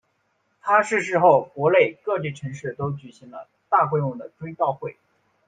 [0.61, 4.97] 他逝世后国内各地城市都举行了大规模的追悼会。